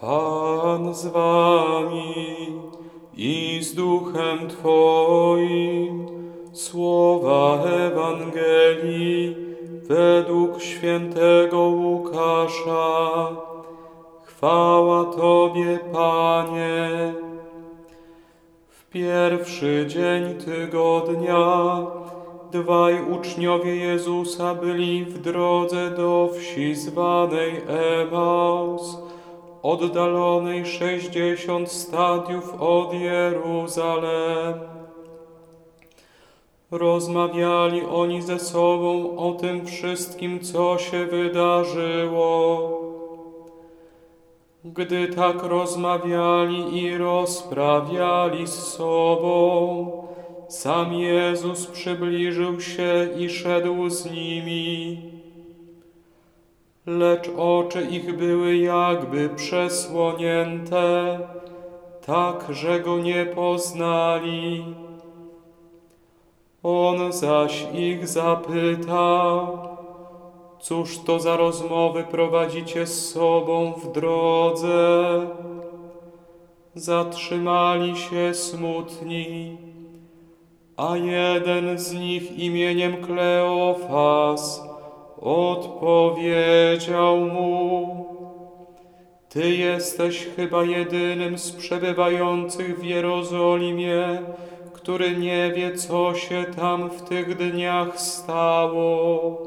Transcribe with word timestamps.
Pan 0.00 0.94
z 0.94 1.06
wami 1.06 2.14
i 3.16 3.58
z 3.62 3.74
duchem 3.74 4.48
Twoim. 4.48 6.06
Słowa 6.52 7.64
Ewangelii 7.64 9.36
według 9.82 10.62
świętego 10.62 11.58
Łukasza. 11.58 13.28
Chwała 14.24 15.04
Tobie, 15.04 15.78
Panie. 15.92 17.14
W 18.68 18.90
pierwszy 18.90 19.84
dzień 19.88 20.34
tygodnia 20.34 21.76
dwaj 22.52 23.02
uczniowie 23.12 23.76
Jezusa 23.76 24.54
byli 24.54 25.04
w 25.04 25.18
drodze 25.18 25.90
do 25.90 26.30
wsi 26.38 26.74
zwanej 26.74 27.60
Emaus, 28.00 29.09
oddalonej 29.62 30.66
sześćdziesiąt 30.66 31.72
stadiów 31.72 32.54
od 32.62 32.94
Jeruzalem. 32.94 34.54
Rozmawiali 36.70 37.82
oni 37.84 38.22
ze 38.22 38.38
sobą 38.38 39.16
o 39.16 39.32
tym 39.32 39.66
wszystkim, 39.66 40.40
co 40.40 40.78
się 40.78 41.06
wydarzyło. 41.06 42.70
Gdy 44.64 45.08
tak 45.08 45.42
rozmawiali 45.42 46.82
i 46.82 46.98
rozprawiali 46.98 48.46
z 48.46 48.54
sobą, 48.54 49.92
sam 50.48 50.92
Jezus 50.92 51.66
przybliżył 51.66 52.60
się 52.60 53.08
i 53.18 53.28
szedł 53.28 53.90
z 53.90 54.10
nimi. 54.10 55.02
Lecz 56.86 57.28
oczy 57.36 57.82
ich 57.82 58.16
były 58.16 58.56
jakby 58.56 59.28
przesłonięte, 59.28 61.18
tak 62.06 62.46
że 62.50 62.80
go 62.80 62.98
nie 62.98 63.26
poznali. 63.26 64.64
On 66.62 67.12
zaś 67.12 67.66
ich 67.74 68.08
zapytał, 68.08 69.58
cóż 70.60 70.98
to 70.98 71.20
za 71.20 71.36
rozmowy 71.36 72.04
prowadzicie 72.10 72.86
z 72.86 73.10
sobą 73.10 73.72
w 73.72 73.92
drodze? 73.92 75.26
Zatrzymali 76.74 77.96
się 77.96 78.34
smutni, 78.34 79.56
a 80.76 80.96
jeden 80.96 81.78
z 81.78 81.94
nich 81.94 82.38
imieniem 82.38 82.96
Kleofas 82.96 84.69
odpowiedział 85.20 87.16
mu, 87.16 88.10
Ty 89.30 89.56
jesteś 89.56 90.28
chyba 90.36 90.64
jedynym 90.64 91.38
z 91.38 91.52
przebywających 91.52 92.80
w 92.80 92.84
Jerozolimie, 92.84 94.22
który 94.72 95.16
nie 95.16 95.52
wie, 95.52 95.74
co 95.76 96.14
się 96.14 96.44
tam 96.56 96.90
w 96.90 97.02
tych 97.02 97.36
dniach 97.36 98.00
stało. 98.00 99.38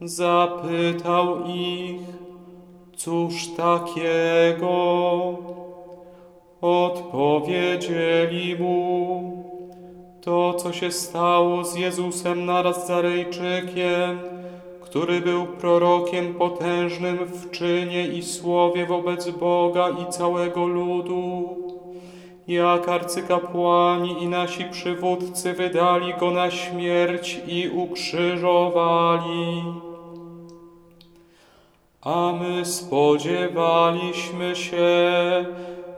Zapytał 0.00 1.46
ich, 1.46 2.00
cóż 2.96 3.48
takiego? 3.56 4.74
Odpowiedzieli 6.60 8.56
mu, 8.56 9.43
to, 10.24 10.54
co 10.54 10.72
się 10.72 10.92
stało 10.92 11.64
z 11.64 11.76
Jezusem 11.76 12.46
Nazarejczykiem, 12.46 14.18
który 14.80 15.20
był 15.20 15.46
prorokiem 15.46 16.34
potężnym 16.34 17.18
w 17.18 17.50
czynie 17.50 18.06
i 18.06 18.22
słowie 18.22 18.86
wobec 18.86 19.30
Boga 19.30 19.88
i 19.88 20.12
całego 20.12 20.66
ludu 20.66 21.56
jak 22.48 22.88
arcykapłani 22.88 24.22
i 24.22 24.28
nasi 24.28 24.64
przywódcy 24.64 25.52
wydali 25.52 26.14
go 26.20 26.30
na 26.30 26.50
śmierć 26.50 27.40
i 27.46 27.68
ukrzyżowali. 27.68 29.62
A 32.04 32.32
my 32.32 32.64
spodziewaliśmy 32.64 34.56
się, 34.56 35.04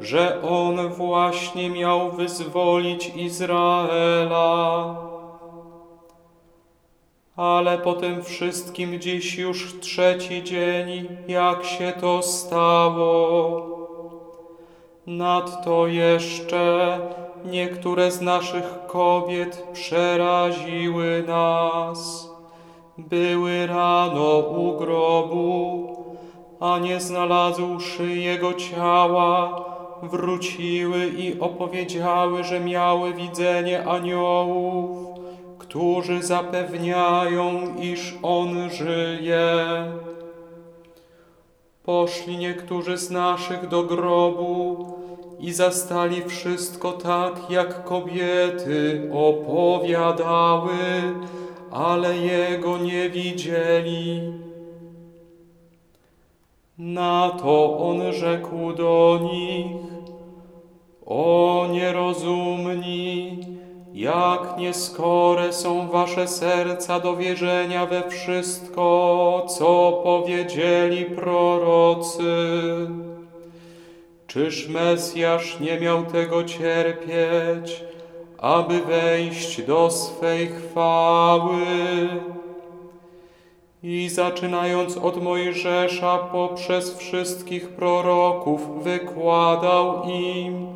że 0.00 0.42
on 0.42 0.88
właśnie 0.88 1.70
miał 1.70 2.10
wyzwolić 2.10 3.12
Izraela. 3.16 4.96
Ale 7.36 7.78
po 7.78 7.92
tym 7.92 8.22
wszystkim 8.22 9.00
dziś 9.00 9.38
już 9.38 9.80
trzeci 9.80 10.44
dzień, 10.44 11.08
jak 11.28 11.64
się 11.64 11.92
to 12.00 12.22
stało. 12.22 13.66
Nadto 15.06 15.86
jeszcze 15.86 16.98
niektóre 17.44 18.10
z 18.10 18.20
naszych 18.20 18.86
kobiet 18.86 19.66
przeraziły 19.72 21.24
nas. 21.26 22.30
Były 22.98 23.66
rano 23.66 24.38
u 24.38 24.78
grobu, 24.78 25.95
a 26.60 26.78
nie 26.78 27.00
znalazłszy 27.00 28.06
jego 28.06 28.54
ciała, 28.54 29.64
wróciły 30.02 31.06
i 31.06 31.40
opowiedziały, 31.40 32.44
że 32.44 32.60
miały 32.60 33.14
widzenie 33.14 33.86
aniołów, 33.86 35.08
którzy 35.58 36.22
zapewniają, 36.22 37.76
iż 37.80 38.14
on 38.22 38.70
żyje. 38.70 39.56
Poszli 41.84 42.36
niektórzy 42.36 42.96
z 42.96 43.10
naszych 43.10 43.68
do 43.68 43.82
grobu 43.82 44.86
i 45.38 45.52
zastali 45.52 46.22
wszystko 46.24 46.92
tak, 46.92 47.50
jak 47.50 47.84
kobiety 47.84 49.10
opowiadały, 49.12 50.72
ale 51.70 52.16
jego 52.16 52.78
nie 52.78 53.10
widzieli. 53.10 54.32
Na 56.78 57.30
to 57.30 57.78
on 57.78 58.12
rzekł 58.12 58.72
do 58.72 59.18
nich, 59.22 59.76
o 61.06 61.66
nierozumni, 61.72 63.38
jak 63.94 64.58
nieskore 64.58 65.52
są 65.52 65.88
wasze 65.88 66.28
serca 66.28 67.00
do 67.00 67.16
wierzenia 67.16 67.86
we 67.86 68.10
wszystko, 68.10 69.46
co 69.48 70.00
powiedzieli 70.04 71.04
prorocy. 71.04 72.26
Czyż 74.26 74.68
Mesjasz 74.68 75.60
nie 75.60 75.80
miał 75.80 76.04
tego 76.04 76.44
cierpieć, 76.44 77.84
aby 78.38 78.80
wejść 78.80 79.62
do 79.62 79.90
swej 79.90 80.48
chwały? 80.48 81.56
I 83.82 84.08
zaczynając 84.08 84.96
od 84.96 85.22
Mojżesza 85.22 86.18
poprzez 86.18 86.98
wszystkich 86.98 87.68
proroków 87.68 88.84
wykładał 88.84 90.02
im, 90.04 90.66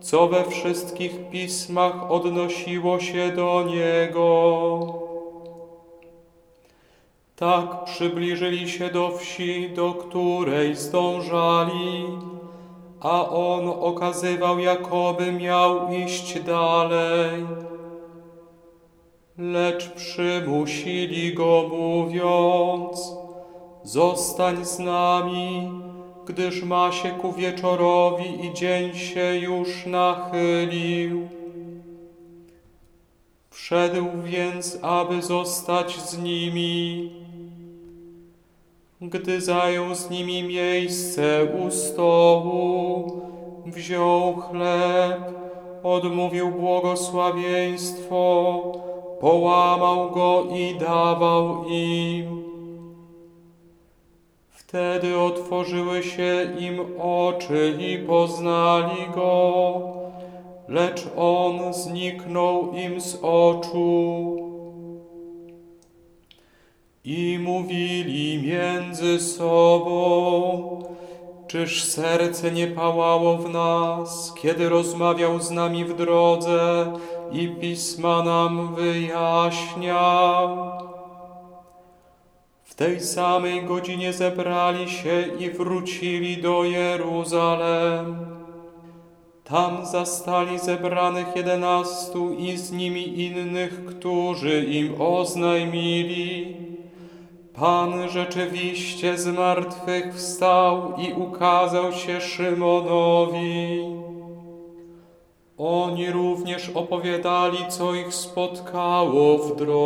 co 0.00 0.28
we 0.28 0.44
wszystkich 0.44 1.30
pismach 1.30 2.10
odnosiło 2.10 3.00
się 3.00 3.30
do 3.30 3.62
Niego. 3.62 5.02
Tak 7.36 7.84
przybliżyli 7.84 8.68
się 8.68 8.90
do 8.90 9.10
wsi, 9.18 9.70
do 9.70 9.94
której 9.94 10.76
zdążali, 10.76 12.04
a 13.00 13.28
on 13.28 13.68
okazywał, 13.80 14.58
jakoby 14.58 15.32
miał 15.32 15.92
iść 15.92 16.40
dalej. 16.40 17.46
Lecz 19.42 19.88
przymusili 19.88 21.34
go, 21.34 21.68
mówiąc: 21.70 23.12
Zostań 23.84 24.64
z 24.64 24.78
nami 24.78 25.70
gdyż 26.26 26.62
ma 26.62 26.92
się 26.92 27.10
ku 27.10 27.32
wieczorowi 27.32 28.46
i 28.46 28.54
dzień 28.54 28.94
się 28.94 29.36
już 29.36 29.86
nachylił. 29.86 31.28
Wszedł 33.50 34.06
więc, 34.24 34.78
aby 34.82 35.22
zostać 35.22 36.00
z 36.00 36.18
nimi. 36.18 37.12
Gdy 39.00 39.40
zajął 39.40 39.94
z 39.94 40.10
nimi 40.10 40.42
miejsce 40.42 41.44
u 41.44 41.70
stołu, 41.70 43.20
wziął 43.66 44.36
chleb, 44.36 45.20
odmówił 45.82 46.50
błogosławieństwo, 46.50 48.62
połamał 49.22 50.10
go 50.10 50.44
i 50.56 50.74
dawał 50.74 51.64
im. 51.68 52.42
Wtedy 54.50 55.18
otworzyły 55.18 56.02
się 56.02 56.56
im 56.58 56.80
oczy 57.00 57.78
i 57.80 57.98
poznali 58.06 59.06
go, 59.14 59.80
lecz 60.68 61.06
on 61.16 61.74
zniknął 61.74 62.72
im 62.72 63.00
z 63.00 63.18
oczu. 63.22 64.36
I 67.04 67.38
mówili 67.42 68.42
między 68.42 69.20
sobą, 69.20 70.82
Czyż 71.52 71.84
serce 71.84 72.52
nie 72.52 72.66
pałało 72.66 73.38
w 73.38 73.50
nas, 73.50 74.34
kiedy 74.42 74.68
rozmawiał 74.68 75.40
z 75.40 75.50
nami 75.50 75.84
w 75.84 75.96
drodze 75.96 76.92
i 77.32 77.48
pisma 77.48 78.22
nam 78.22 78.74
wyjaśniał? 78.74 80.56
W 82.62 82.74
tej 82.74 83.00
samej 83.00 83.64
godzinie 83.64 84.12
zebrali 84.12 84.90
się 84.90 85.24
i 85.38 85.50
wrócili 85.50 86.42
do 86.42 86.64
Jeruzalem. 86.64 88.26
Tam 89.44 89.86
zastali 89.86 90.58
zebranych 90.58 91.36
jedenastu 91.36 92.34
i 92.34 92.56
z 92.56 92.72
nimi 92.72 93.20
innych, 93.20 93.84
którzy 93.84 94.64
im 94.64 95.00
oznajmili. 95.00 96.56
Pan 97.54 98.08
rzeczywiście 98.08 99.18
z 99.18 99.26
martwych 99.26 100.14
wstał 100.14 100.92
i 100.96 101.12
ukazał 101.12 101.92
się 101.92 102.20
Szymonowi. 102.20 103.86
Oni 105.58 106.10
również 106.10 106.70
opowiadali, 106.74 107.58
co 107.68 107.94
ich 107.94 108.14
spotkało 108.14 109.38
w 109.38 109.56
drodze 109.56 109.82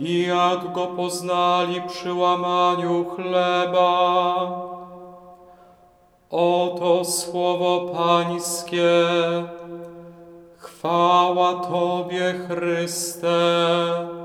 i 0.00 0.26
jak 0.26 0.72
go 0.72 0.86
poznali 0.86 1.82
przy 1.88 2.14
łamaniu 2.14 3.04
chleba. 3.04 4.72
Oto 6.30 7.04
słowo 7.04 7.94
Pańskie. 7.94 8.92
Chwała 10.62 11.54
Tobie, 11.54 12.34
Chryste. 12.48 14.21